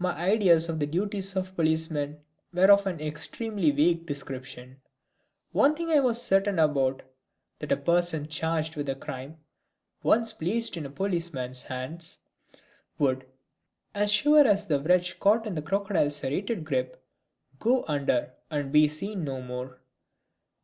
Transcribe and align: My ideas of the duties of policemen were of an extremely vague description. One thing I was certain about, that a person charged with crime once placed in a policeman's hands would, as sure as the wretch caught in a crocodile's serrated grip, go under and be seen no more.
My 0.00 0.14
ideas 0.16 0.68
of 0.68 0.80
the 0.80 0.88
duties 0.88 1.36
of 1.36 1.54
policemen 1.54 2.24
were 2.52 2.68
of 2.72 2.84
an 2.84 2.98
extremely 3.00 3.70
vague 3.70 4.06
description. 4.06 4.80
One 5.52 5.76
thing 5.76 5.88
I 5.90 6.00
was 6.00 6.20
certain 6.20 6.58
about, 6.58 7.04
that 7.60 7.70
a 7.70 7.76
person 7.76 8.26
charged 8.26 8.74
with 8.74 8.98
crime 8.98 9.36
once 10.02 10.32
placed 10.32 10.76
in 10.76 10.84
a 10.84 10.90
policeman's 10.90 11.62
hands 11.62 12.18
would, 12.98 13.24
as 13.94 14.10
sure 14.10 14.44
as 14.44 14.66
the 14.66 14.82
wretch 14.82 15.20
caught 15.20 15.46
in 15.46 15.56
a 15.56 15.62
crocodile's 15.62 16.16
serrated 16.16 16.64
grip, 16.64 17.00
go 17.60 17.84
under 17.86 18.34
and 18.50 18.72
be 18.72 18.88
seen 18.88 19.22
no 19.22 19.40
more. 19.40 19.80